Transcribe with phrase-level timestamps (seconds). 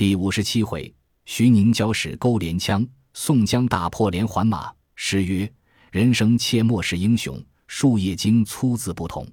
[0.00, 0.90] 第五十七回，
[1.26, 4.72] 徐宁交使勾连枪，宋江大破连环马。
[4.94, 5.52] 诗曰
[5.92, 9.30] ：“人生切莫视英雄，树叶经粗字不同。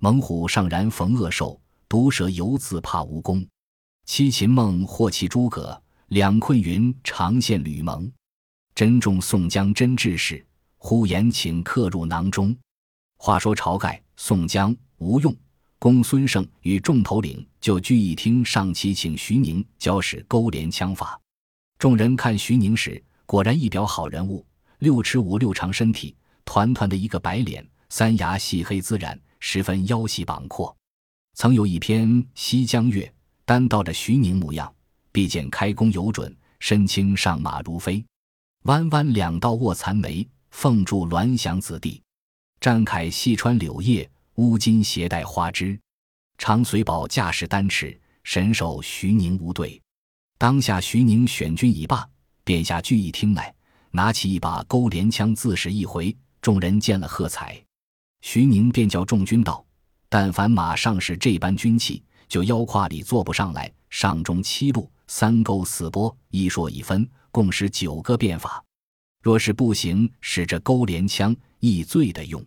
[0.00, 1.60] 猛虎尚然逢恶兽，
[1.90, 3.46] 毒蛇犹自怕蜈蚣。
[4.06, 8.10] 七擒梦或弃诸葛，两困云长羡吕蒙。
[8.74, 10.42] 珍重宋江真志士，
[10.78, 12.56] 呼延请客入囊中。”
[13.20, 15.36] 话说晁盖、宋江、吴用、
[15.80, 21.18] 公孙胜与众头领就聚义厅上齐请徐宁教使勾连枪法。
[21.78, 24.44] 众人看徐宁时，果然一表好人物。
[24.80, 30.76] 六尺五六长身体，团团的一个白脸，三牙细黑自然，十分腰细膀阔。
[31.34, 33.04] 曾有一篇《西江月》，
[33.44, 34.72] 单道着徐宁模样，
[35.12, 38.04] 必见开弓有准，身轻上马如飞，
[38.64, 42.02] 弯弯两道卧蚕眉，凤柱鸾翔子弟，
[42.60, 45.76] 战铠细穿柳叶，乌金携带花枝，
[46.38, 49.82] 常随宝驾驶单尺，神手徐宁无对。
[50.38, 52.08] 当下徐宁选军已罢，
[52.44, 53.52] 便下聚义厅来。
[53.90, 57.60] 拿起一把钩镰枪，自使一回，众人见了喝彩。
[58.20, 59.66] 徐宁便叫众军道
[60.08, 63.68] ：“但凡马上是这般军器，就腰胯里坐不上来。
[63.90, 68.64] 上中七路，三勾四拨，一说一分，共使九个变法。
[69.20, 72.40] 若是不行，使这钩镰枪易醉的用。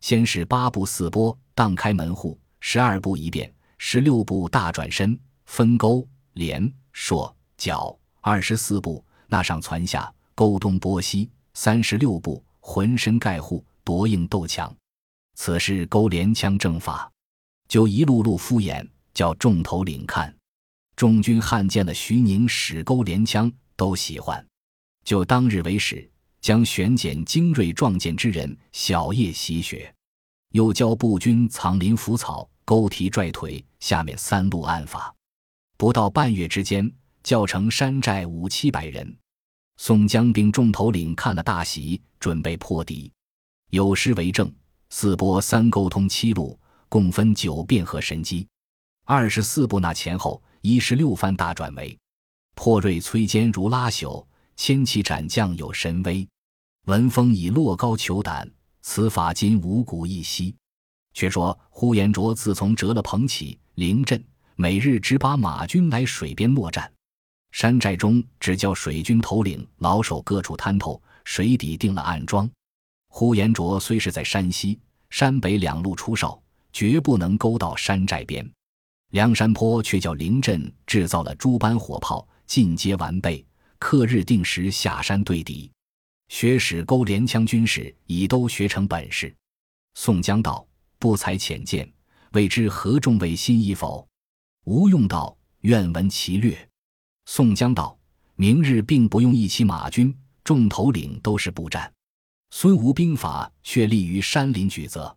[0.00, 14.74] 先是八步四拨，荡开门户；十二步一变，十六步大转身，分勾、连、槊、脚；二十四步那上窜下。”勾东拨西，三十六步，浑身盖护，夺硬斗强。
[15.34, 17.12] 此是勾连枪正法，
[17.68, 20.34] 就一路路敷衍，叫众头领看。
[20.96, 24.42] 众军汉见了徐宁使勾连枪，都喜欢。
[25.04, 26.10] 就当日为始，
[26.40, 29.92] 将选拣精锐壮健之人，小夜习学。
[30.52, 35.14] 又教步军藏林伏草，勾蹄拽腿，下面三路暗法。
[35.76, 36.90] 不到半月之间，
[37.22, 39.16] 教成山寨五七百人。
[39.76, 43.10] 宋江兵众头领看了大喜，准备破敌。
[43.70, 44.52] 有诗为证
[44.90, 46.58] ：“四波三沟通七路，
[46.88, 48.46] 共分九变和神机。
[49.06, 51.96] 二十四步那前后，一十六番大转围。
[52.54, 54.26] 破锐摧坚如拉朽，
[54.62, 56.28] 千骑斩将有神威。
[56.84, 58.46] 文风以落高求胆，
[58.82, 60.54] 此法今五谷一息。”
[61.14, 64.22] 却说呼延灼自从折了彭起、凌阵，
[64.56, 66.92] 每日只把马军来水边落战。
[67.52, 72.46] 山寨中只叫水军头领老手各处探头，水底定了暗桩。
[73.08, 74.78] 呼延灼虽是在山西、
[75.08, 76.38] 山北两路出哨，
[76.70, 78.46] 绝不能勾到山寨边。
[79.12, 83.42] 梁山坡却叫凌阵制造了诸般火炮，尽皆完备，
[83.80, 85.68] 克日定时下山对敌。
[86.28, 89.34] 学使勾连枪军士已都学成本事。
[89.94, 90.64] 宋江道
[91.00, 91.92] ：“不才浅见，
[92.30, 94.06] 未知何众位心意否？”
[94.64, 96.56] 吴用道：“愿闻其略。”
[97.26, 97.98] 宋江道
[98.36, 101.92] ：“明日并不用一骑马军，众头领都是步战。
[102.50, 105.16] 孙吴兵法却立于山林举则，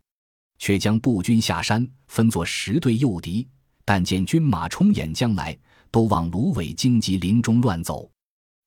[0.57, 3.47] 却将步军下山，分作十队诱敌。
[3.85, 5.56] 但见军马冲眼将来，
[5.91, 8.09] 都往芦苇荆棘林中乱走。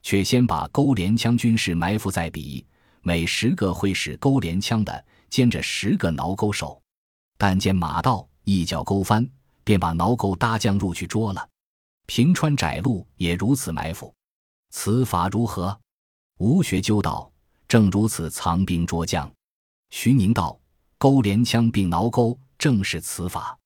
[0.07, 2.65] 却先把钩镰枪军士埋伏在彼，
[3.03, 6.81] 每十个会使钩镰枪的，兼着十个挠钩手。
[7.37, 9.29] 但见马道，一脚勾翻，
[9.65, 11.49] 便把挠钩搭将入去捉了。”
[12.07, 14.15] 平川窄路也如此埋伏，
[14.71, 15.77] 此法如何？
[16.39, 17.29] 吴学究道
[17.67, 19.29] ：“正如此藏兵捉将。”
[19.91, 20.57] 徐宁道
[20.99, 23.59] ：“钩连枪并挠钩，正是此法。”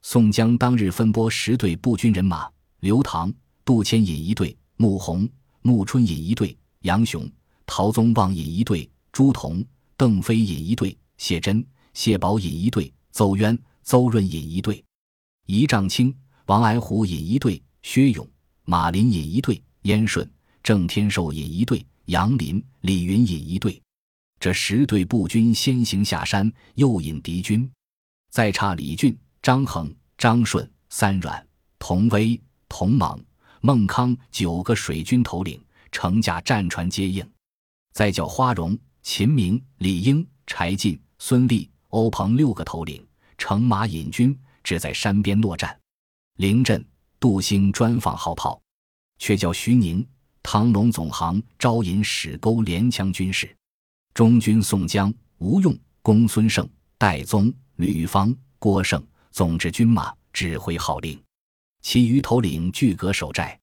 [0.00, 2.50] 宋江当日分拨十队步军人马：
[2.80, 3.30] 刘唐、
[3.62, 5.28] 杜迁引一队，穆弘、
[5.62, 7.30] 穆春引一队，杨雄、
[7.64, 9.64] 陶宗旺引一队，朱仝、
[9.96, 11.64] 邓飞引一队，谢珍、
[11.94, 14.84] 谢宝引一队，邹渊、邹润引一队，
[15.46, 16.14] 仪仗卿、
[16.46, 17.62] 王矮虎引一队。
[17.82, 18.24] 薛勇、
[18.64, 20.30] 马林引一队，燕顺、
[20.62, 23.82] 郑天寿引一队，杨林、李云引一队。
[24.38, 27.68] 这十队步军先行下山，诱引敌军。
[28.30, 31.44] 再差李俊、张衡、张顺、三阮、
[31.80, 33.20] 童威、童莽、
[33.62, 35.58] 孟康九个水军头领，
[35.90, 37.26] 乘驾战船接应。
[37.94, 43.02] 再叫花荣、秦明、李应、柴进、孙立、欧鹏六个头领，
[43.38, 45.76] 乘马引军，只在山边落战。
[46.36, 46.84] 临阵。
[47.20, 48.60] 杜兴专放号炮，
[49.16, 50.04] 却叫徐宁、
[50.42, 53.56] 唐龙总行招引使钩连枪军士。
[54.12, 59.00] 中军宋江、吴用、公孙胜、戴宗、吕方、郭盛
[59.30, 61.16] 总制军马，指挥号令。
[61.82, 63.58] 其余头领俱隔守寨。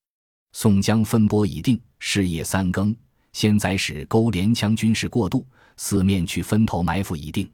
[0.52, 2.96] 宋江分拨已定，是夜三更，
[3.34, 5.46] 先宰使勾连枪军士过渡，
[5.78, 7.50] 四面去分头埋伏已定。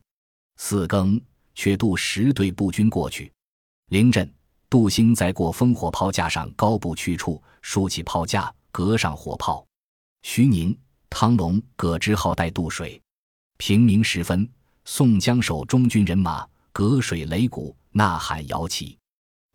[0.58, 1.20] 四更，
[1.54, 3.32] 却渡十队步军过去，
[3.90, 4.32] 临阵。
[4.68, 9.66] 杜兴在过烽火炮架上高步去处，竖起炮架，隔上火炮。
[10.24, 10.78] 徐宁、
[11.10, 13.00] 汤隆葛之浩带渡水。
[13.58, 14.50] 平明时分，
[14.84, 18.98] 宋江守中军人马隔水擂鼓，呐喊摇旗。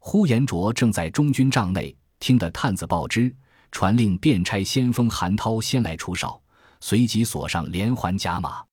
[0.02, 3.32] 呼延灼正在中军帐内，听得探子报知，
[3.70, 6.41] 传令便差先锋韩涛先来出哨，
[6.81, 8.64] 随即锁上连环甲马。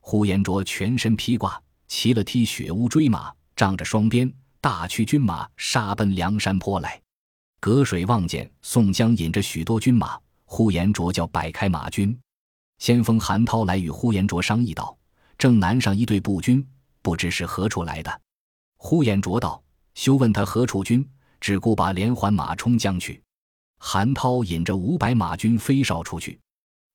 [0.00, 6.98] 呼延灼全身披挂，骑了匹雪乌追马，仗着双鞭，大驱军马杀奔梁山坡来。
[7.58, 12.16] 隔水望见宋江引着许多军马，呼延灼叫摆开马军。
[12.78, 14.96] 先锋韩涛来与呼延灼商议道
[15.36, 16.64] ：“正南上一队步军，
[17.02, 18.20] 不知是何处来的。”
[18.78, 19.60] 呼延灼道。
[19.98, 21.04] 休问他何处军，
[21.40, 23.20] 只顾把连环马冲将去。
[23.80, 26.38] 韩涛引着五百马军飞哨出去，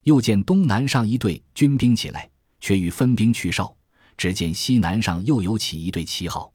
[0.05, 2.29] 又见东南上一队军兵起来，
[2.61, 3.75] 却欲分兵去哨。
[4.15, 6.49] 只见西南上又有起一队旗号，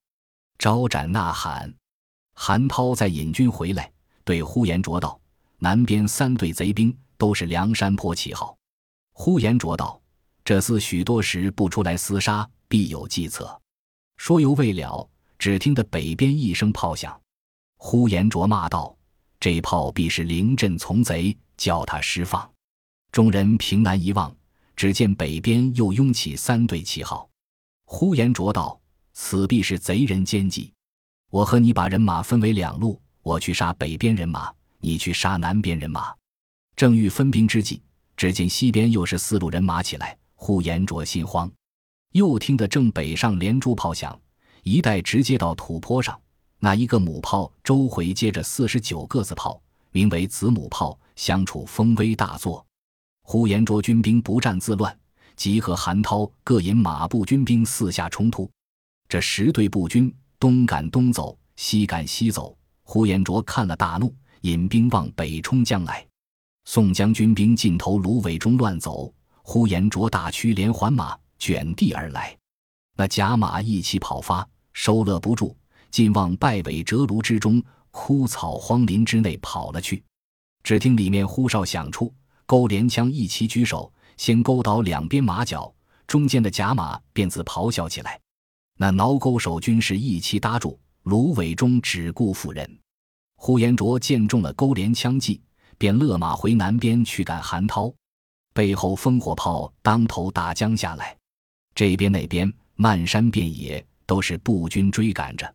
[0.58, 1.70] 招展呐喊。
[2.32, 3.92] 韩涛再引军回来，
[4.24, 5.20] 对呼延灼道
[5.60, 8.56] ：“南边三队贼兵都是梁山坡旗号。”
[9.12, 10.00] 呼延灼道
[10.42, 13.60] ：“这厮许多时不出来厮杀，必有计策。”
[14.16, 15.06] 说犹未了。
[15.38, 17.18] 只听得北边一声炮响，
[17.76, 18.96] 呼延灼骂道
[19.38, 22.50] ：“这炮必是临阵从贼，叫他释放。”
[23.12, 24.34] 众人凭栏一望，
[24.74, 27.28] 只见北边又拥起三队旗号。
[27.84, 28.78] 呼延灼道
[29.14, 30.72] ：“此必是贼人奸计。
[31.30, 36.12] 我和你把人马分为两路，我去杀北边人马，你去杀南边人马。”
[36.74, 37.80] 正欲分兵之际，
[38.16, 40.16] 只见西边又是四路人马起来。
[40.34, 41.50] 呼延灼心慌，
[42.12, 44.16] 又听得正北上连珠炮响。
[44.62, 46.18] 一带直接到土坡上，
[46.58, 49.60] 那一个母炮周回接着四十九个子炮，
[49.90, 52.64] 名为子母炮，相处风威大作。
[53.22, 54.98] 呼延灼军兵不战自乱，
[55.36, 58.50] 即和韩涛各引马步军兵四下冲突。
[59.08, 62.56] 这十队步军东赶东走，西赶西走。
[62.82, 66.06] 呼延灼看了大怒，引兵往北冲将来。
[66.64, 69.12] 宋江军兵尽头芦苇中乱走，
[69.42, 72.37] 呼延灼大驱连环马卷地而来。
[72.98, 75.54] 那甲马一起跑发，收勒不住，
[75.88, 77.62] 竟往败尾折芦之中、
[77.92, 80.02] 枯草荒林之内跑了去。
[80.64, 82.12] 只听里面呼哨响处，
[82.44, 85.72] 勾连枪一齐举手，先勾倒两边马脚，
[86.08, 88.18] 中间的甲马便自咆哮起来。
[88.76, 92.78] 那挠钩手军士一齐搭住，芦苇中只顾妇人。
[93.36, 95.40] 呼延灼见中了勾连枪计，
[95.78, 97.94] 便勒马回南边去赶韩涛。
[98.52, 101.16] 背后烽火炮当头打将下来，
[101.76, 102.52] 这边那边。
[102.80, 105.52] 漫山遍野都是步军追赶着，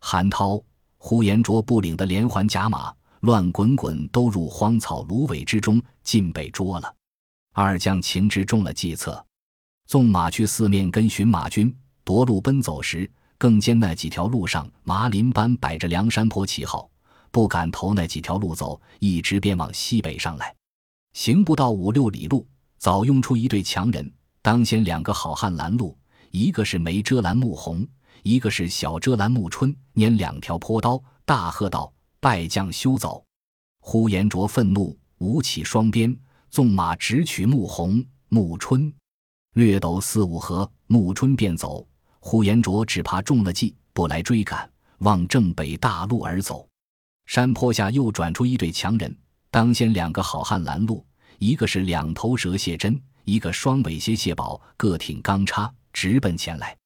[0.00, 0.60] 韩涛、
[0.96, 6.92] 呼延灼部领的连环甲马乱滚滚，都入荒草芦苇之中，尽被捉了。
[7.52, 9.24] 二将情知中了计策，
[9.86, 11.72] 纵马去四面跟寻马军
[12.02, 13.08] 夺路奔走时，
[13.38, 16.90] 更见那几条路上麻林般摆着梁山坡旗号，
[17.30, 20.52] 不敢投那几条路走，一直便往西北上来。
[21.12, 22.44] 行不到五六里路，
[22.76, 24.12] 早拥出一队强人，
[24.42, 25.96] 当先两个好汉拦路。
[26.36, 27.88] 一个是梅遮拦穆红，
[28.22, 31.90] 一个是小遮拦穆春，拈两条坡刀，大喝道
[32.20, 33.24] ：“败将休走！”
[33.80, 36.14] 呼延灼愤怒，舞起双鞭，
[36.50, 38.92] 纵马直取穆红、穆春，
[39.54, 41.88] 略斗四五合，穆春便走。
[42.20, 46.68] 呼延灼只怕中了计，不来追赶，往正北大路而走。
[47.24, 49.16] 山坡下又转出一队强人，
[49.50, 51.02] 当先两个好汉拦路，
[51.38, 55.72] 一个是两头蛇谢真，一个双尾蝎谢宝，各挺钢叉。
[55.96, 56.76] 直奔前来，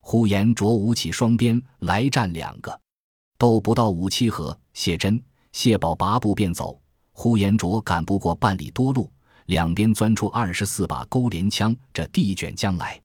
[0.00, 2.80] 呼延灼舞起双鞭来战两个，
[3.36, 6.80] 斗不到五七合，谢真、谢宝拔步便走。
[7.12, 9.12] 呼延灼赶不过半里多路，
[9.44, 12.98] 两边钻出二十四把钩镰枪，这地卷将来。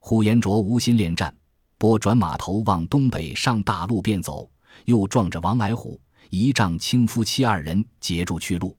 [0.00, 1.32] 呼延灼无心恋战，
[1.78, 4.50] 拨转马头往东北上大路便走，
[4.86, 8.76] 又撞着王来虎、一丈青夫妻二人截住去路。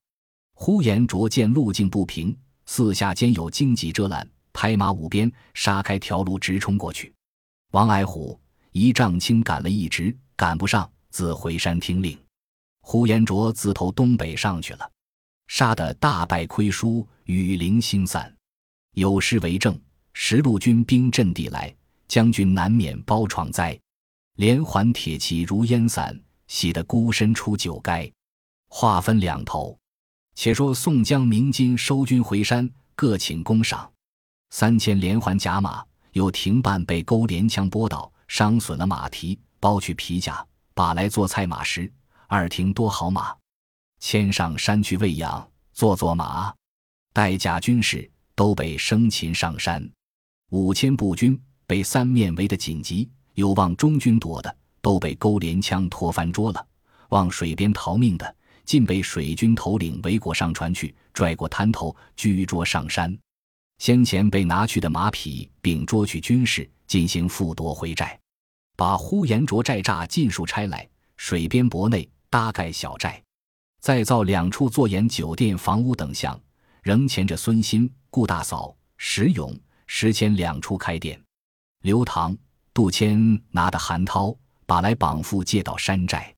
[0.55, 4.29] 呼延灼见路径不平，四下间有荆棘遮拦。
[4.59, 7.13] 拍马舞鞭，杀开条路，直冲过去。
[7.73, 12.17] 王矮虎一丈青赶了一直，赶不上，自回山听令。
[12.81, 14.91] 呼延灼自投东北上去了，
[15.45, 18.35] 杀得大败亏输，雨林星散。
[18.95, 19.79] 有诗为证：
[20.13, 21.71] 十路军兵阵地来，
[22.07, 23.79] 将军难免包闯灾。
[24.37, 28.11] 连环铁骑如烟散，喜得孤身出九垓。
[28.69, 29.77] 话分两头，
[30.33, 33.87] 且说宋江、鸣金收军回山，各请功赏。
[34.49, 41.91] 三千连环甲马又停半，被钩连枪拨倒，伤损了马蹄，剥去皮甲，把来做菜马食。
[42.27, 43.33] 二停多好马，
[43.99, 46.53] 牵上山去喂养，做做马。
[47.13, 49.89] 带甲军士都被生擒上山。
[50.49, 56.65] 五千步军被三面围得紧急，有望中军夺的，都被钩连枪拖翻捉了。
[57.09, 58.35] 往水边逃命的，
[58.65, 63.17] 尽被水军头领围裹上船去，拽过滩头，拘捉上山。
[63.77, 68.19] 先前被拿去的马匹，并捉去军士，进行复夺回寨，
[68.75, 73.21] 把呼延灼寨栅尽数拆来，水边泊内搭盖小寨，
[73.79, 76.39] 再造两处坐盐酒店、房屋等项，
[76.81, 79.55] 仍前着孙新、顾大嫂、石勇、
[79.85, 81.21] 石谦两处开店。
[81.83, 82.35] 刘唐、
[82.73, 86.33] 杜迁拿的韩涛，把来绑缚借到山寨。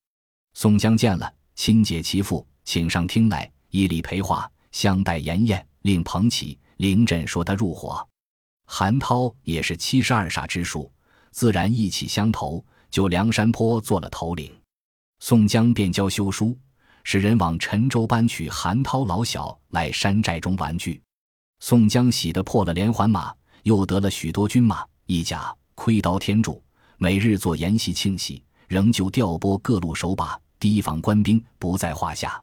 [0.53, 6.59] 宋江见了，亲解其父，请上厅来，以礼陪话，相待筵宴，令捧起。
[6.79, 8.07] 凌震说他入伙，
[8.65, 10.89] 韩涛也是七十二煞之术，
[11.29, 14.49] 自然意气相投，就梁山坡做了头领。
[15.19, 16.57] 宋江便教修书，
[17.03, 21.01] 使人往陈州搬取韩涛老小来山寨中玩具。
[21.59, 26.63] 宋江喜得破了连环马，又得了许多军马、一甲、盔刀、天柱，
[26.97, 32.41] 每日做筵席庆喜，仍旧调拨各路手把提防官兵，不在话下。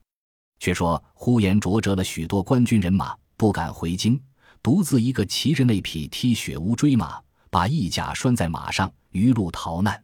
[0.58, 3.16] 却说呼延灼折了许多官军人马。
[3.36, 4.20] 不敢回京，
[4.62, 10.02] 独自一个骑着那匹踢雪乌追马，把义甲拴在马上，余路逃难。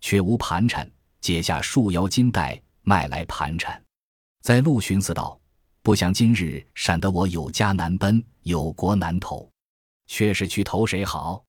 [0.00, 0.90] 却无盘缠，
[1.20, 3.82] 解下束腰金带卖来盘缠。
[4.42, 5.40] 在路寻思道
[5.82, 9.50] ：“不想今日闪得我有家难奔，有国难投，
[10.06, 11.42] 却是去投谁好？”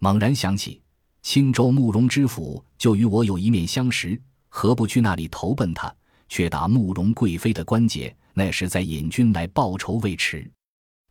[0.00, 0.82] 猛然想起
[1.22, 5.94] 青州慕容知府就与我有一面相识，何不去那里投奔他？
[6.28, 10.50] 却打慕容贵妃的关节，那时再引军来报仇未迟。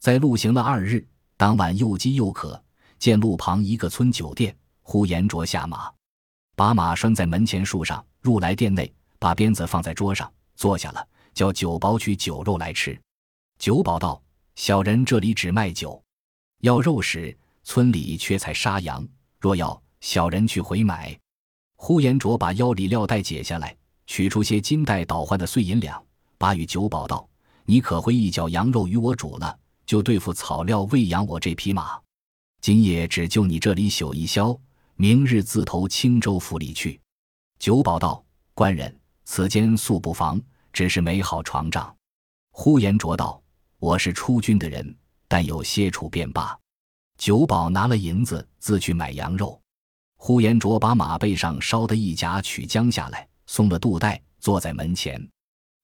[0.02, 1.06] 在路行了二日，
[1.38, 2.60] 当晚又饥又渴，
[2.98, 5.92] 见路旁一个村酒店，呼延灼下马，
[6.56, 13.00] 把马拴在门前树上，入来店内，把鞭子放在桌上，坐下了，叫酒保取酒肉来吃。
[13.60, 14.20] 酒保道
[14.58, 16.04] ：“小人这里只卖酒，
[16.62, 19.08] 要肉时村里缺菜杀羊，
[19.40, 21.16] 若要，小人去回买。”
[21.78, 23.78] 呼延灼把腰里料带解下来，
[24.08, 26.04] 取出些金带倒换的碎银两，
[26.40, 27.30] 把与酒保道
[27.66, 29.56] ：“你可会一脚羊肉与我煮了。”
[29.92, 32.00] 就对付草料喂养我这匹马，
[32.62, 34.58] 今夜只就你这里宿一宵，
[34.96, 36.98] 明日自投青州府里去。
[37.60, 38.24] 酒保道
[38.56, 41.94] ：“官人，此间素不妨，只是没好床帐。”
[42.56, 43.44] 呼延灼道
[43.80, 44.96] ：“我是出军的人，
[45.28, 46.58] 但有些处便罢。”
[47.20, 49.62] 酒保拿了银子，自去买羊肉。
[50.16, 55.22] 呼延灼把马背上烧的一甲取将下来，松了肚带，坐在门前，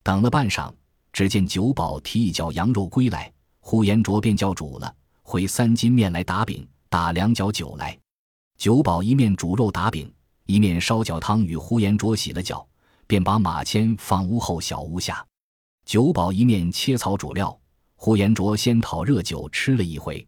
[0.01, 0.73] 等了半晌，
[1.11, 3.29] 只见酒保提一脚羊肉归来。
[3.69, 7.99] 呼延灼便叫煮了，回三斤面来打饼，打两角酒来。
[8.57, 10.09] 酒保一面煮肉打饼，
[10.45, 12.65] 一面烧脚汤与呼延灼洗了脚，
[13.07, 15.21] 便把马牵放屋后小屋下。
[15.83, 17.59] 酒保一面切草煮料，
[17.97, 20.25] 呼延灼先讨热酒吃了一回，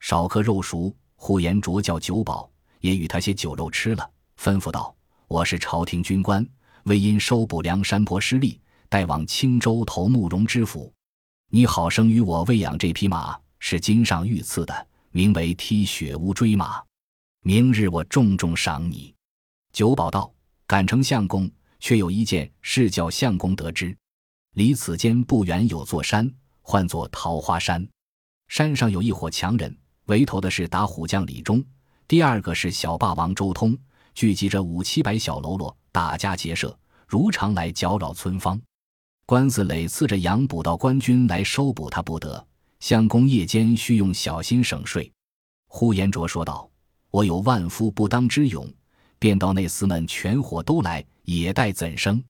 [0.00, 0.94] 少刻肉熟。
[1.16, 2.50] 呼延灼叫酒保
[2.80, 4.06] 也与他些酒肉吃了，
[4.38, 4.94] 吩咐道
[5.26, 6.46] ：“我是朝廷军官，
[6.82, 8.60] 为因收捕梁山泊失利，
[8.90, 10.92] 待往青州投慕容知府。”
[11.54, 16.82] 你好生与我喂养这匹马，是金上御赐的，名为踢雪乌追马。
[17.44, 19.14] 明日我重重赏你。
[19.72, 20.34] 九保道：
[20.66, 23.96] 敢成相公，却有一件事叫相公得知。
[24.54, 26.28] 离此间不远有座山，
[26.60, 27.86] 唤作桃花山。
[28.48, 31.64] 山上有一伙强人，为头的是打虎将李忠，
[32.08, 33.78] 第二个是小霸王周通，
[34.12, 38.60] 聚集着五七百小喽啰，打家劫舍，如常来搅扰村坊。
[39.26, 42.46] 官司累次着杨捕到官军来收捕他不得，
[42.80, 45.10] 相公夜间需用小心省税。
[45.66, 46.68] 呼延灼说道
[47.10, 48.70] ：“我有万夫不当之勇，
[49.18, 52.22] 便到那厮们全伙都来，也待怎生？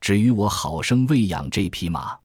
[0.00, 2.18] 至于我好生喂养这匹马，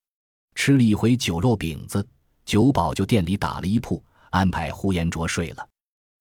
[0.55, 2.07] 吃了一回酒肉饼子，
[2.45, 5.69] 酒保就店里打了一铺，安排呼延灼睡了。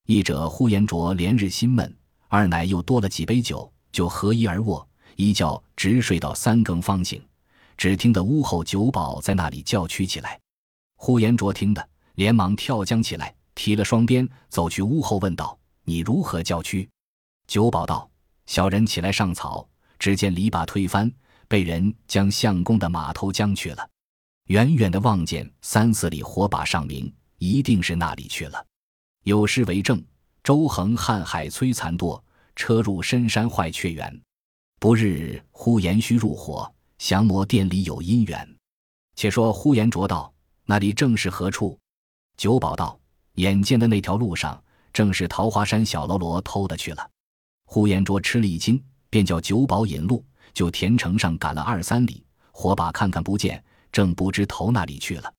[0.07, 1.97] 一者呼延灼连日心闷，
[2.27, 4.85] 二乃又多了几杯酒，就合衣而卧，
[5.15, 7.23] 一觉直睡到三更方醒。”
[7.77, 10.41] 只听得屋后酒保在那里叫屈起来，
[10.97, 16.89] 呼延灼听得，连忙跳江起来，提了双鞭，走去屋后问道：“你如何叫屈？”
[17.47, 18.09] 酒保道
[18.47, 21.11] ：“小人起来上草，只见篱笆推翻，
[21.49, 23.89] 被人将相公的马头将去了。
[24.49, 28.65] 远远的望见三四里火把上明，一定是那里去了。
[29.25, 30.03] 有诗为证：
[30.43, 32.23] 周恒瀚海摧残多，
[32.57, 34.21] 车入深山坏却远。
[34.79, 38.57] 不日呼延须入伙。”降魔殿里有姻缘，
[39.17, 40.33] 且说呼延灼道
[40.65, 41.79] ：“那里正是何处？”
[42.37, 42.99] 九保道
[43.37, 47.11] ：“眼见的那条路上，正是桃花山小喽啰偷的去了。”
[47.67, 55.33] 呼延灼吃了一惊，便叫九保引路，就田城上赶了二三里，火把看看不见，正不知投哪里去了。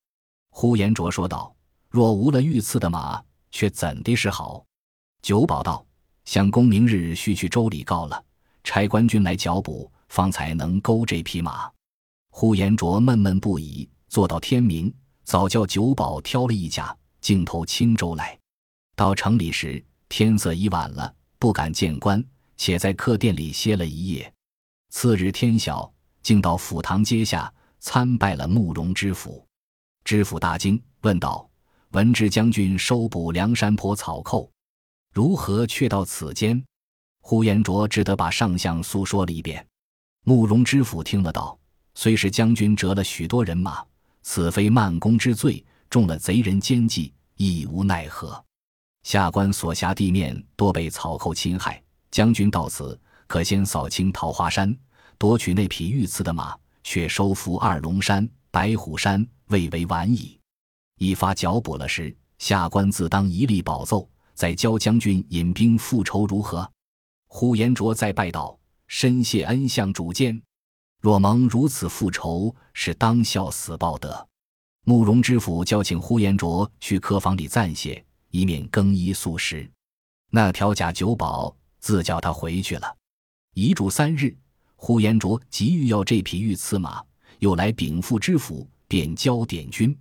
[0.52, 1.56] 呼延灼说道
[1.90, 4.66] ：“若无了御赐的马，却怎的是好？”
[5.22, 5.86] 九保道
[6.26, 8.24] ：“相公明日须去州里告了，
[8.64, 11.70] 差官军来剿捕。”方才能勾这匹马。
[12.30, 14.92] 呼延灼闷闷不已，坐到天明，
[15.26, 18.40] 早叫酒保挑了一甲，径投青州来。
[18.96, 22.24] 到城里时，天色已晚了，不敢见官，
[22.56, 24.34] 且在客店里歇了一夜。
[24.90, 25.92] 次日天晓，
[26.24, 29.46] 竟到府堂阶下参拜了慕容知府。
[30.06, 31.50] 知府大惊，问道
[31.92, 34.50] ：“闻知将军收捕梁山坡草寇，
[35.12, 36.64] 如何却到此间？”
[37.20, 39.68] 呼延灼只得把上相诉说了一遍。
[40.28, 41.56] 慕容知府听了道
[41.94, 43.86] ：“虽是将军折了许多人马，
[44.24, 48.44] 此非慢功之罪，中了贼人奸计，亦无奈何。
[49.04, 51.80] 下官所辖地面多被草寇侵害，
[52.10, 54.76] 将军到此，可先扫清桃花山，
[55.20, 60.40] 夺取那匹御赐的马，却收服二龙山、白虎山，未为晚矣。
[60.98, 66.68] 一发剿捕了时，下官自当一力保奏，再教将军引兵复仇，如何？”
[67.30, 70.42] 呼延灼再拜道：“深谢恩相主见，
[71.02, 74.28] 若蒙如此复仇，是当效死报德。”
[74.88, 79.68] 慕容知府叫请呼延灼去客房里暂歇，以免更衣素食。
[80.30, 82.96] 那条假酒保自叫他回去了。
[83.56, 84.38] 遗嘱三日，
[84.76, 87.04] 呼延灼急欲要这匹御赐马，
[87.40, 89.98] 又来禀赋知府，便交点军。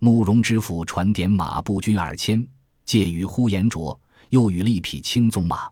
[0.00, 2.46] 慕容知府传点马步军二千，
[2.84, 5.70] 借于呼延灼，又与了一匹青鬃马。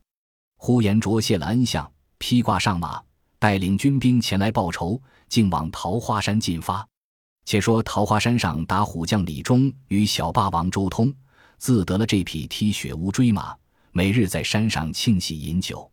[0.56, 3.02] 呼延灼谢了恩相，披挂上马，
[3.38, 6.86] 带领军兵前来报仇，竟往桃花山进发。
[7.44, 11.14] 且说桃花山上打虎将李忠与小霸王周通，
[11.58, 13.56] 自得了这匹踢雪乌骓马，
[13.92, 15.88] 每日在山上庆喜饮酒。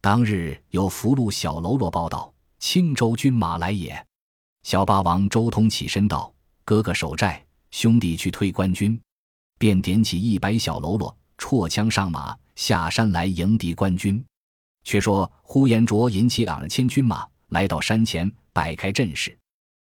[0.00, 4.06] 当日有俘虏小喽啰报道：“青州军马来也。”
[4.64, 6.32] 小霸王周通起身道
[6.64, 9.00] ：“哥哥守寨，兄弟去退官军。”
[9.58, 12.36] 便点起一百小喽啰，绰枪上马。
[12.54, 14.24] 下山来迎敌官军。
[14.88, 19.38] 却说呼延灼引起两千军马来到山前，摆开阵势。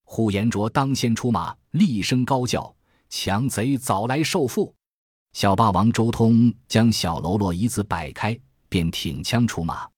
[0.02, 2.74] 呼延灼当先出马，厉声高叫
[3.08, 4.72] ：“强贼早来受缚！”
[5.34, 8.36] 小霸王周通将小喽啰一字摆开，
[8.68, 9.88] 便挺枪出马。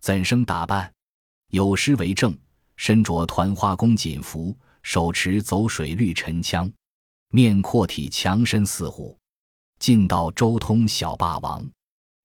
[0.00, 0.92] 怎生打扮？
[1.52, 2.36] 有诗为证
[2.74, 6.68] ：“身着团花宫锦服，手持走水绿沉枪，
[7.28, 9.16] 面阔体强身似虎。”
[9.78, 11.64] 进到周通小霸王。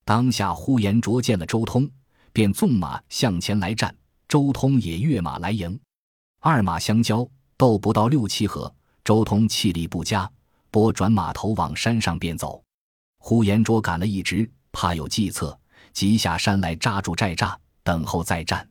[0.03, 1.89] 当下呼延灼见了周通，
[2.35, 3.95] 便纵马向前来战。
[4.27, 5.79] 周通也跃马来迎，
[6.41, 10.29] 二马相交，斗不到六七合，周通气力不佳，
[10.69, 12.61] 拨转马头往山上便走。
[13.19, 15.57] 呼延灼赶了一直，怕有计策，
[15.93, 18.67] 急下山来扎住寨栅，等候再战。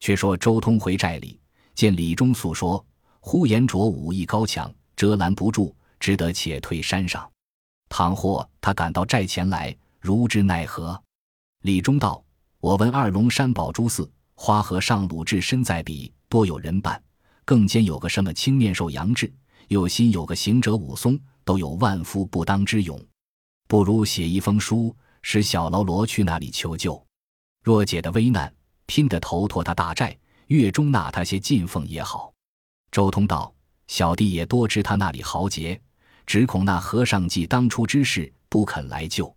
[0.00, 1.38] 却说周通回寨里，
[1.76, 2.84] 见李忠诉说，
[3.20, 7.30] 呼延灼武艺高强，遮拦不住，只得且退山上。
[7.88, 9.72] 倘或他赶到寨前来。
[10.00, 11.00] 如之奈何？
[11.62, 12.22] 李忠道
[12.60, 17.00] ：“我闻二龙山宝珠寺花和尚鲁智深在彼，多有人伴，
[17.44, 19.30] 更兼有个什么青面兽杨志，
[19.68, 22.98] 又新有个行者武松，都有万夫不当之勇。
[23.68, 27.00] 不如写一封书，使小喽啰去那里求救。
[27.62, 28.52] 若解得危难，
[28.86, 30.16] 拼得头托他大寨，
[30.46, 32.32] 月中纳他些进奉也好。”
[32.90, 33.54] 周通道
[33.86, 35.78] ：“小弟也多知他那里豪杰，
[36.24, 39.32] 只恐那和尚记当初之事，不肯来救。”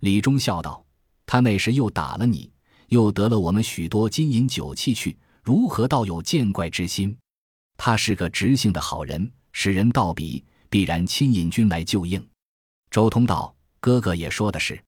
[0.00, 0.84] 李忠笑道
[1.26, 2.50] ：“他那时又打了你，
[2.94, 7.16] 又得了我们许多金银酒器去，如何倒有见怪之心？
[7.76, 12.24] 他是个直性的好人，使人道比，必然亲引军来救应。”
[12.92, 14.80] 周通道：“哥哥也说的是，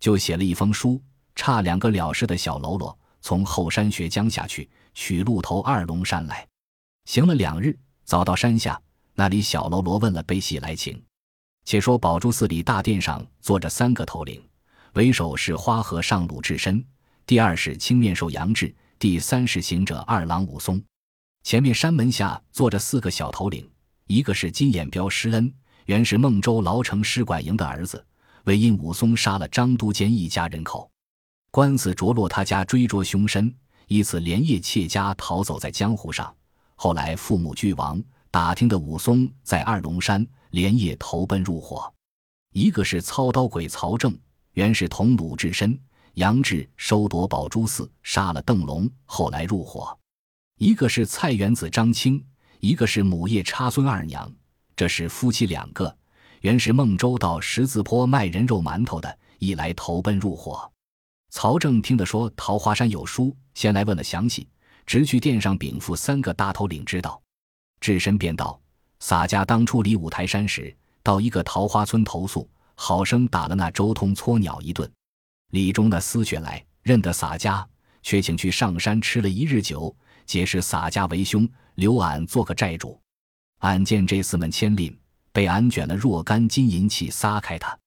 [0.00, 0.98] 就写了一封书，
[1.34, 6.48] 差两个了事的小喽啰从后山学江下去，取路头二龙山来。
[7.04, 8.80] 行了两日，早到山下，
[9.12, 10.98] 那里小喽啰问了悲喜来情。
[11.66, 14.42] 且说宝珠寺里大殿上坐着三个头领。”
[14.94, 16.82] 为首是花和尚鲁智深，
[17.24, 20.82] 第二是青面兽杨志，第三是行者二郎武松。
[21.44, 23.68] 前面山门下坐着四个小头领，
[24.06, 25.52] 一个是金眼彪施恩，
[25.86, 28.04] 原是孟州牢城使管营的儿子，
[28.44, 30.90] 为因武松杀了张都监一家人口，
[31.52, 33.54] 官司着落他家追捉凶身，
[33.86, 36.34] 以此连夜窃家逃走在江湖上。
[36.74, 41.92] 后来父母俱亡，打听的武松在二龙山，连夜投奔入伙。
[42.52, 44.18] 一个是操刀鬼曹正。
[44.54, 45.80] 原是同鲁智深、
[46.14, 49.98] 杨志收夺宝珠寺，杀了邓龙，后来入伙。
[50.58, 52.22] 一个是菜园子张青，
[52.60, 54.30] 一个是母夜叉孙二娘，
[54.76, 55.96] 这是夫妻两个。
[56.42, 60.70] 原是孟州到十字坡卖人肉馒头的，一来投奔入伙。
[61.30, 64.46] 曹正听得说桃花山有书，先来问了详细，
[64.84, 67.22] 直去殿上禀赋三个大头领知道。
[67.80, 68.60] 智深便道：
[69.00, 72.46] 洒家当初离五台山时，到一个桃花村投宿。
[72.74, 74.90] 好生打了那周通搓鸟一顿，
[75.52, 77.68] 李忠那丝血来认得洒家，
[78.02, 82.98] 却请去上山吃了一日酒，结识洒家为兄，留俺做个寨主。
[83.58, 84.98] 俺见这厮们牵令，
[85.30, 87.78] 被俺卷了若干金银器撒开他，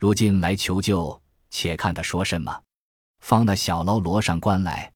[0.00, 2.60] 如今来求救，且看他说什么。
[3.20, 4.92] 方那小喽啰上关来，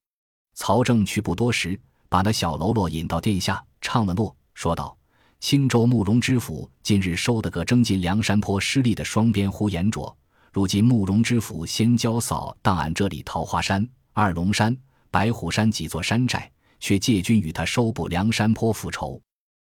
[0.55, 4.99] 曹正去不多时，把那小喽啰引到殿下，唱了诺，说道
[5.39, 10.19] ：“青州慕容知府近日收得个征进梁山坡失利的双鞭呼延灼，
[10.53, 14.77] 如今慕容知府先交扫荡俺这里桃花山、二龙山、
[15.11, 19.21] 白虎山几座山寨，却借军与他收捕梁山坡复仇。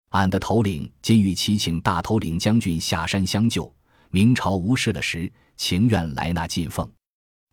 [0.10, 3.72] 俺的头领今欲齐请大头领将军下山相救。
[4.10, 6.90] 明朝无事了时，情愿来那进奉。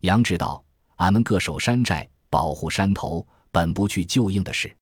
[0.01, 0.63] 杨知道
[0.95, 4.75] 俺们各守山寨，保护山头，本不去救应的事。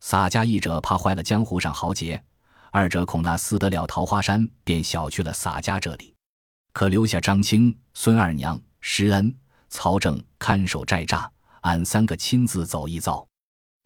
[0.00, 2.22] 洒家一者怕坏了江湖上豪杰，
[2.70, 6.13] 二者恐那撕得了桃花山，便小去了洒家这里。
[6.74, 9.34] 可留下张青、孙二娘、施恩、
[9.70, 11.26] 曹正看守寨栅，
[11.60, 13.26] 俺三个亲自走一遭。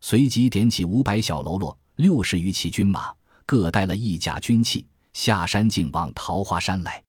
[0.00, 3.14] 随即点起五百小喽啰，六十余骑军马。
[3.44, 7.02] 各带了一甲军器，下山径往桃花山来。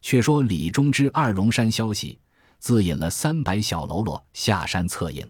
[0.00, 2.18] 却说李忠之二龙山消息，
[2.58, 5.26] 自引了三百小喽啰下山策应。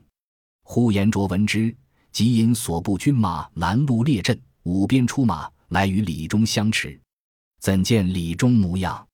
[0.63, 1.75] 呼延灼闻之，
[2.13, 7.01] 即引所部军马拦路列阵，五边出马来与李忠相持。
[7.61, 9.08] 怎见李忠模样？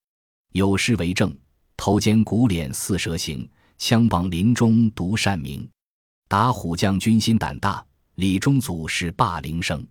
[0.55, 1.37] 有诗为证：
[1.77, 5.69] 头尖骨脸似蛇形，枪棒林中独善名。
[6.29, 9.85] 打虎将军心胆大，李忠祖是霸陵生。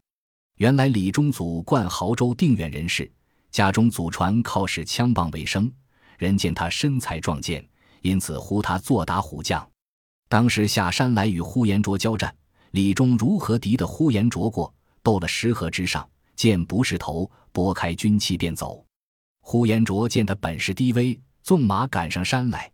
[0.60, 3.12] 原来李中祖冠亳州定远人士，
[3.52, 5.70] 家中祖传靠使枪棒为生。
[6.18, 7.68] 人见他身材壮健，
[8.02, 9.70] 因此呼他做打虎将。
[10.30, 12.34] 当时下山来与呼延灼交战，
[12.72, 14.74] 李忠如何敌得呼延灼过？
[15.02, 18.82] 斗了十合之上，见不是头，拨开军器便走。
[19.46, 22.72] 呼延灼见他本事低微，纵马赶上山来。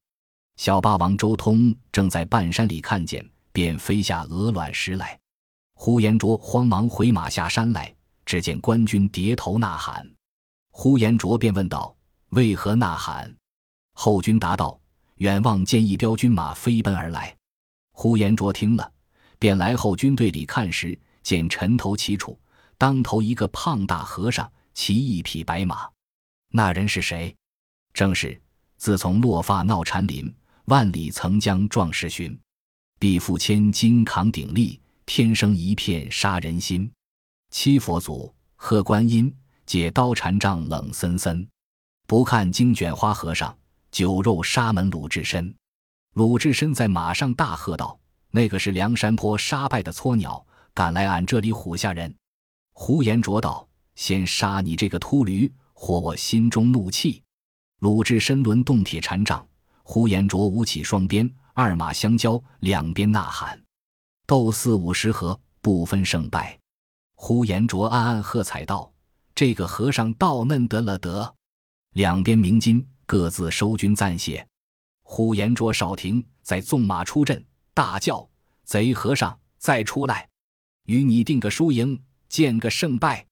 [0.55, 5.19] 小霸王周通正在半山里看见，便飞下鹅卵石来。
[5.73, 10.08] 呼延灼慌忙回马下山来，只见官军叠头呐喊。
[10.69, 11.93] 呼延灼便问道
[12.29, 13.36] ：“为何呐喊？”
[13.93, 14.79] 后军答道
[15.17, 17.36] ：“远望见一彪军马飞奔而来。”
[17.91, 18.89] 呼延灼听了，
[19.39, 22.39] 便来后军队里看时，见尘头齐楚，
[22.77, 25.89] 当头一个胖大和尚骑一匹白马。
[26.49, 27.35] 那人是谁？
[27.93, 28.39] 正是
[28.77, 30.33] 自从落发闹禅林，
[30.65, 32.38] 万里曾将壮士寻，
[32.99, 34.79] 必负千金扛鼎立。
[35.05, 36.91] 天生一片杀人心，
[37.49, 39.35] 七佛祖贺观音
[39.65, 41.47] 解刀禅杖冷森森，
[42.05, 43.57] 不看经卷花和尚
[43.89, 45.51] 酒肉沙门鲁智深。
[46.13, 52.15] 鲁智深在马上大喝道：“那个是梁山坡杀败的撮鸟，敢来俺这里唬吓人！”
[52.73, 55.51] 呼延灼道：“先杀你这个秃驴，
[55.82, 57.24] 活我心中怒气。”
[57.80, 59.48] 鲁智深抡动铁禅杖，
[59.82, 63.58] 呼延灼舞起双鞭，二马相交，两边呐喊。
[64.28, 66.60] 斗四五十合，不分胜败。
[67.15, 68.92] 呼延灼暗暗喝彩道
[69.34, 71.34] ：“这个和尚倒嫩得了得。”
[71.96, 74.46] 两边鸣金，各自收军暂歇。
[75.02, 78.30] 呼延灼少停，再纵马出阵，大叫
[78.65, 80.28] ：“贼和尚，再出来，
[80.86, 83.26] 与你定个输赢，见个胜败。”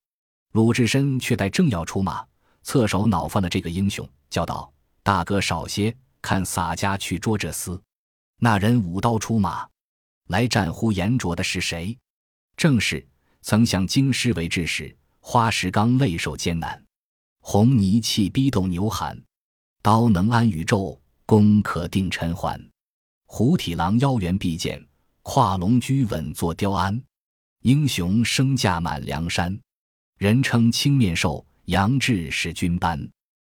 [0.53, 2.25] 鲁智深却待正要出马，
[2.67, 4.69] 侧手恼犯了这个英雄，叫道
[5.01, 7.79] ：“大哥少些，看洒家去捉这厮。”
[8.41, 9.65] 那人舞刀出马。
[10.27, 11.97] 来战呼延灼的是谁？
[12.57, 13.07] 正是
[13.41, 16.83] 曾向京师为志时，花石纲累受艰难，
[17.39, 19.17] 红泥气逼斗牛寒，
[19.81, 22.69] 刀能安宇宙，弓可定尘寰。
[23.27, 24.85] 虎体狼腰圆臂健，
[25.21, 27.01] 跨龙驹稳坐雕鞍。
[27.61, 29.57] 英雄身价满梁山，
[30.17, 31.46] 人称青面兽。
[31.67, 32.97] 杨志是军班，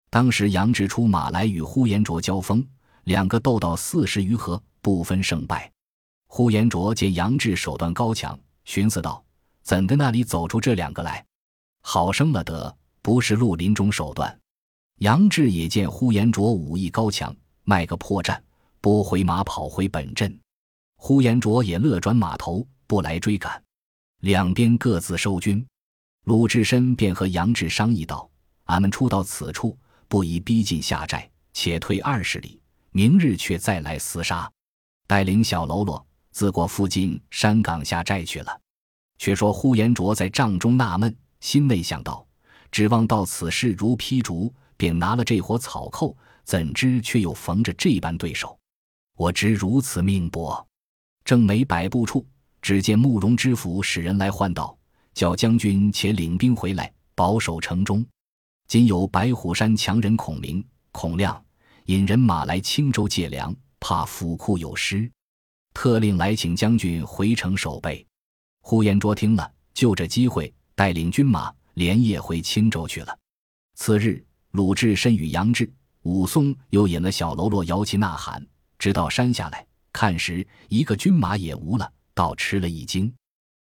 [0.10, 2.66] 当时杨志出马来与呼延灼交锋，
[3.04, 5.72] 两个斗到四十余合，不分胜败。
[6.26, 9.24] 呼延灼见杨志手段高强，寻思道
[9.62, 11.24] ：“怎的那里走出这两个来？
[11.84, 14.36] 好生了得，不是绿林中手段。”
[15.02, 18.42] 杨志也见呼延灼武艺高强，卖个破绽，
[18.82, 20.36] 拨回马跑回本阵。
[20.96, 23.64] 呼延灼也乐转马头，不来追赶。
[24.22, 25.64] 两边各自收军。
[26.30, 28.30] 鲁智深便和杨志商议道
[28.66, 29.76] ：“俺们出到此处，
[30.08, 32.62] 不宜逼近下寨，且退二十里，
[32.92, 34.48] 明日却再来厮杀，
[35.08, 38.62] 带领小喽啰。”自过附近山岗下寨去了。
[39.18, 42.24] 却说呼延灼在帐中纳闷，心内想到：
[42.70, 48.56] 指望到此事如劈竹，便拿了这伙草寇，怎知却又逢着这般对手？
[49.18, 50.64] 我知如此命薄。
[51.26, 52.24] 正没百步处，
[52.62, 54.78] 只见慕容知府使人来唤道
[55.20, 58.06] ：“叫将军且领兵回来，保守城中。
[58.70, 61.44] 今有白虎山强人孔明、孔亮
[61.88, 65.12] 引人马来青州借粮，怕府库有失。”
[65.76, 68.08] 特令来请将军回城守备。
[68.62, 73.20] 呼延灼听了，就这机会带领军马连夜回青州去了。
[73.76, 75.70] 次日，鲁智深与杨志、
[76.04, 78.42] 武松又引了小喽啰摇旗呐喊，
[78.78, 83.14] 直到山下来看时，一个军马也无了，倒吃了一惊。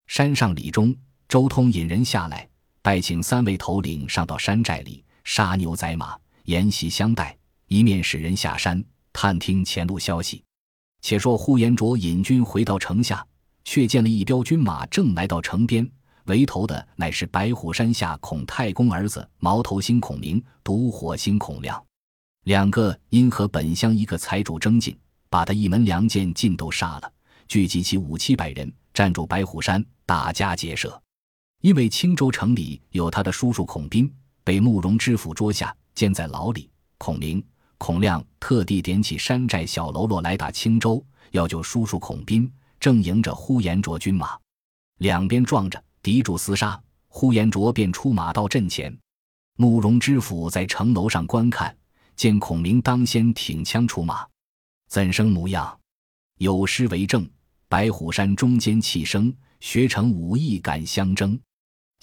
[0.07, 0.95] 山上李忠、
[1.33, 2.47] 周通引人下来，
[2.83, 10.43] 拜请三位头领上到山寨里杀牛宰马，筵席相待，一面使人下山探听前路消息。
[11.01, 13.25] 且说呼延灼引军回到城下，
[13.63, 15.89] 却见了一彪军马正来到城边。
[16.25, 21.83] 为头的乃是白虎山下孔太公儿子毛头星孔明、独火星孔亮，
[22.43, 24.95] 两个因和本乡一个财主争竞，
[25.31, 27.11] 把他一门良贱尽都杀了，
[27.47, 31.02] 聚集起五七百人，占住白虎山，打家劫舍。
[31.63, 36.69] 因为青州城里有他的叔叔孔斌，被慕容知府捉下，监在牢里。
[36.97, 37.41] 孔明、
[37.77, 44.37] 孔亮特地点起山寨小喽啰来打青州，要救叔叔孔斌，正迎着呼延灼军马，
[44.97, 45.81] 两边撞着。
[46.01, 48.93] 敌主厮杀，呼延灼便出马到阵前。
[49.55, 51.73] 慕容知府在城楼上观看，
[52.17, 54.27] 见孔明当先挺枪出马，
[54.89, 55.79] 怎生模样？
[56.39, 57.25] 有诗为证
[57.69, 61.39] ：“白虎山中间气生，学成武艺敢相争。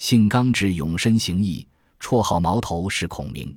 [0.01, 1.67] 性刚直，勇身行义，
[1.99, 3.55] 绰号毛头是孔明。”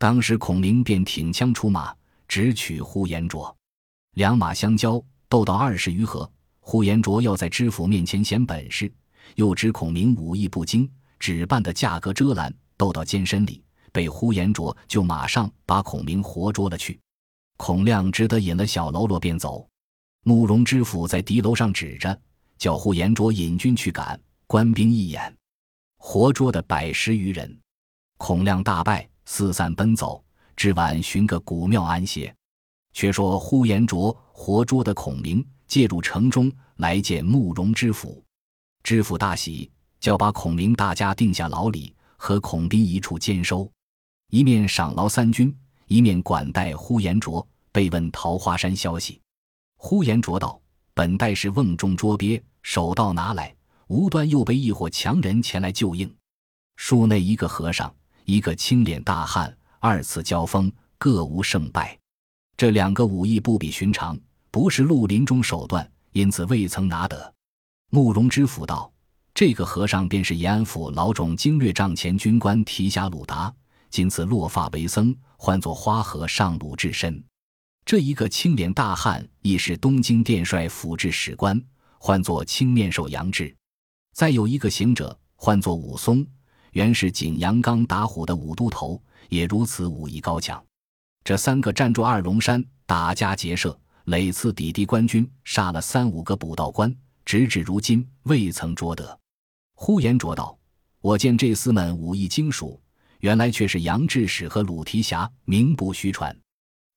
[0.00, 1.94] 当时孔明便挺枪出马，
[2.26, 3.54] 直取呼延灼。
[4.14, 6.28] 两马相交，斗到二十余合，
[6.60, 8.90] 呼延灼要在知府面前显本事。
[9.34, 16.98] 又知孔明武艺不精，只扮的架格遮拦，斗到肩身里，被呼延灼就马上把孔明活捉了去。
[17.58, 19.68] 孔亮只得引了小喽啰便走。
[20.22, 22.18] 慕容知府在敌楼上指着，
[22.56, 24.18] 叫呼延灼引军去赶。
[24.46, 25.34] 官兵一眼，
[26.06, 27.58] 活捉的百十余人。
[28.18, 30.22] 孔亮大败，四散奔走，
[30.54, 32.32] 至晚寻个古庙安歇。
[32.92, 38.22] 却说呼延灼活捉的孔明，借入城中来见慕容知府。
[38.82, 43.68] 知府大喜，叫把孔明大家定下牢里，和孔斌一处监收，
[44.28, 47.44] 一面赏劳三军，一面管待呼延灼。
[47.72, 49.22] 被问桃花山消息，
[49.78, 50.60] 呼延灼道
[50.92, 53.53] ：“本待是瓮中捉鳖，手到拿来，
[53.88, 56.12] 无端又被一伙强人前来救应。
[56.76, 57.94] 树内一个和尚，
[58.24, 61.98] 一个青脸大汉，二次交锋，各无胜败。
[62.56, 64.18] 这两个武艺不比寻常，
[64.50, 67.32] 不是绿林中手段，因此未曾拿得。”
[67.90, 68.92] 慕容知府道
[69.34, 73.54] ：“这个和尚便是延安府老种经略帐前军官提辖鲁达，
[73.90, 77.22] 今次落发为僧，唤作花和尚鲁智深。
[77.84, 81.62] 这一个青脸大汉，亦是东京殿帅府制史官，
[81.98, 83.54] 唤作青面兽杨志。
[84.14, 86.24] 再有一个行者，唤作武松，
[86.70, 90.64] 原是景阳冈打虎的武都头，也如此武艺高强。
[91.24, 96.94] 这三个站住二龙山，打家劫舍，累次抵敌官军，杀了三五个捕道官。”
[97.26, 99.18] 直至如今未曾捉得。
[99.76, 100.56] 呼延灼道
[101.00, 102.78] ：“我见这厮们武艺精熟，
[103.20, 106.36] 原来却是杨志使和鲁提辖，名不虚传。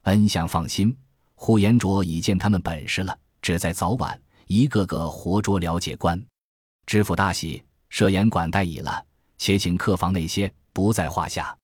[0.03, 0.95] 恩相放心，
[1.33, 6.21] 呼延灼已见他们本事了，只在早晚一个个活捉了解官。
[6.87, 9.05] 知府大喜，设宴管待已了，
[9.37, 11.55] 且请客房那些不在话下。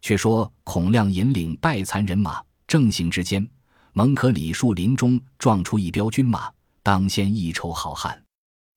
[0.00, 3.46] 却说孔亮引领败残人马，正行之间，
[3.92, 6.50] 蒙可李树林中撞出一彪军马。”
[6.82, 8.20] 当先一筹好汉，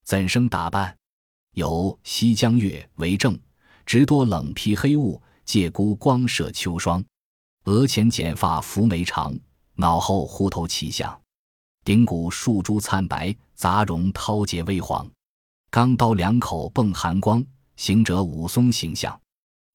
[0.03, 0.95] 怎生打扮？
[1.53, 3.39] 有西江月为证，
[3.83, 7.03] 直多冷披黑雾，借孤光射秋霜。
[7.63, 9.33] 额前剪发拂眉长，
[9.75, 11.19] 脑后胡头齐象。
[11.83, 15.09] 顶骨树珠灿白，杂容涛结微黄。
[15.75, 19.19] 钢刀两口迸寒光，行者武松形象。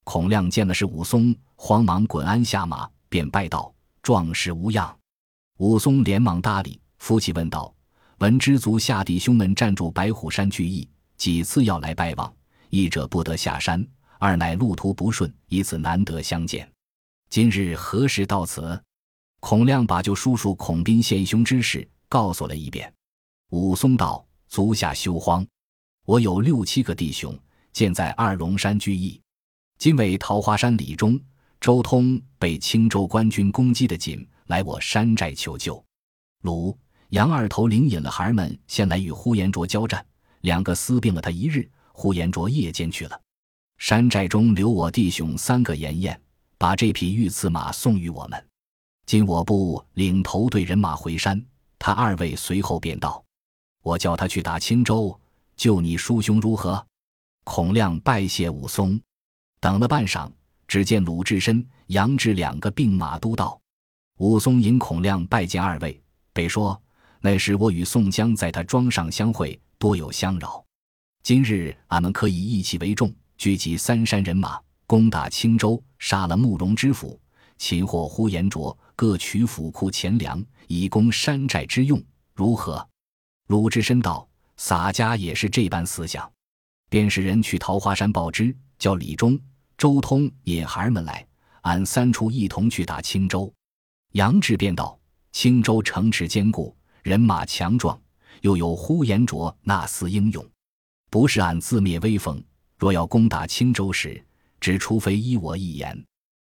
[0.02, 4.98] 孔亮见了是武松，慌忙滚鞍下马，便拜道：“壮士无恙。”
[5.60, 7.70] 武松连忙搭理，扶起问道。
[8.20, 12.34] 闻知足下弟兄们站住白虎山聚义，几次要来拜望，
[12.70, 13.86] 一者不得下山，
[14.18, 16.66] 二乃路途不顺，以此难得相见。
[17.28, 18.82] 今日何时到此？
[19.40, 22.90] 孔亮把救叔叔孔斌献兄之事告诉了一遍。
[23.50, 25.46] 武松道：“足下休慌，
[26.04, 27.38] 我有六七个弟兄，
[27.72, 29.20] 建在二龙山聚义。
[29.78, 31.20] 今为桃花山李忠、
[31.60, 35.82] 周通被青州官军攻击的紧，来我山寨求救。
[36.42, 36.76] 鲁。”
[37.10, 40.06] 杨二头领引了孩儿们先来与呼延灼交战，
[40.42, 41.68] 两个私并了他一日。
[41.92, 43.20] 呼延灼夜间去了
[43.78, 46.18] 山寨中，留我弟兄三个筵宴，
[46.56, 48.46] 把这匹御赐马送与我们。
[49.06, 51.44] 今我部领头队人马回山，
[51.80, 53.20] 他二位随后便到。
[53.82, 55.18] 我叫他去打青州，
[55.60, 56.82] 救你叔兄如何？
[57.44, 58.98] 孔亮拜谢武松。
[59.60, 60.26] 等了半晌，
[60.66, 63.60] 只见鲁智深、杨志两个并马都到。
[64.16, 66.80] 武松引孔亮拜见二位，北说。
[67.20, 70.64] 那时我与宋江在他庄上相会，多有相扰。
[71.22, 77.20] 今日俺们可以义气为重，聚集三山人马，攻打青州，杀了慕容知府，
[77.58, 82.88] 擒获呼延灼，各取府库钱粮，以供山寨之用，如何？
[83.48, 84.26] 鲁智深道
[84.60, 86.30] ：“洒家也是这般思想，
[86.90, 89.40] 便使人去桃花山报知，叫李忠、
[89.78, 91.26] 周通引孩儿们来，
[91.62, 93.50] 俺三处一同去打青州。”
[94.12, 95.00] 杨志便道
[95.32, 97.98] ：“青州城池坚固，人马强壮，
[98.42, 100.46] 又有呼延灼那厮英勇。”
[101.08, 102.44] 不是俺自灭威风，
[102.76, 104.22] 若要攻打青州时，
[104.60, 106.04] 只除非依我一言，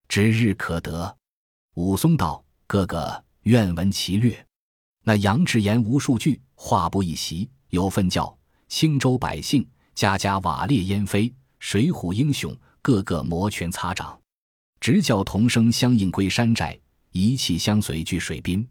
[0.09, 1.15] 指日可得。
[1.75, 4.47] 武松道：“哥哥愿闻其略。”
[5.05, 8.37] 那杨志言无数句，话不一席，有份叫
[8.69, 14.19] 青州百姓家家瓦裂烟飞，水浒英雄个个摩拳擦掌，
[14.81, 16.79] 直叫同声相应归山寨，
[17.13, 18.67] 一气相随聚水滨。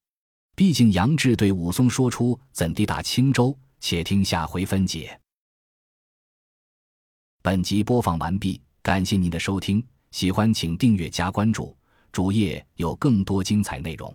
[0.55, 5.17] 毕竟杨志对武松说出怎地打青州，且听下回分解。
[7.41, 9.81] 本集播放完毕，感谢您的收听，
[10.11, 11.73] 喜欢请订阅加关注，
[12.11, 14.13] 主页有更多精彩内容。